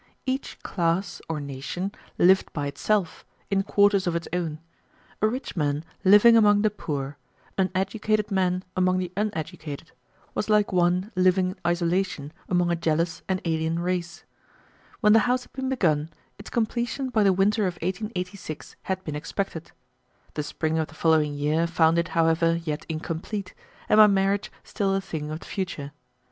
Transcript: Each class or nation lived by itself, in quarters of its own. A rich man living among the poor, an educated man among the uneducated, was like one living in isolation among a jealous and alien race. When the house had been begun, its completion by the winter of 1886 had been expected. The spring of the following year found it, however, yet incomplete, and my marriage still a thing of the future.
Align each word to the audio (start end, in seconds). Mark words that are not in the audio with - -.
Each 0.25 0.57
class 0.63 1.21
or 1.29 1.39
nation 1.39 1.91
lived 2.17 2.51
by 2.53 2.65
itself, 2.65 3.23
in 3.51 3.61
quarters 3.61 4.07
of 4.07 4.15
its 4.15 4.27
own. 4.33 4.57
A 5.21 5.27
rich 5.27 5.55
man 5.55 5.85
living 6.03 6.35
among 6.35 6.63
the 6.63 6.71
poor, 6.71 7.19
an 7.55 7.69
educated 7.75 8.31
man 8.31 8.63
among 8.75 8.97
the 8.97 9.11
uneducated, 9.15 9.91
was 10.33 10.49
like 10.49 10.73
one 10.73 11.11
living 11.15 11.49
in 11.51 11.55
isolation 11.67 12.33
among 12.49 12.71
a 12.71 12.75
jealous 12.75 13.21
and 13.29 13.41
alien 13.45 13.77
race. 13.77 14.23
When 15.01 15.13
the 15.13 15.19
house 15.29 15.43
had 15.43 15.53
been 15.53 15.69
begun, 15.69 16.09
its 16.39 16.49
completion 16.49 17.09
by 17.09 17.21
the 17.21 17.31
winter 17.31 17.67
of 17.67 17.75
1886 17.75 18.77
had 18.81 19.03
been 19.03 19.15
expected. 19.15 19.71
The 20.33 20.41
spring 20.41 20.79
of 20.79 20.87
the 20.87 20.95
following 20.95 21.35
year 21.35 21.67
found 21.67 21.99
it, 21.99 22.07
however, 22.17 22.55
yet 22.55 22.87
incomplete, 22.89 23.53
and 23.87 23.99
my 23.99 24.07
marriage 24.07 24.51
still 24.63 24.95
a 24.95 25.01
thing 25.01 25.29
of 25.29 25.41
the 25.41 25.45
future. 25.45 25.91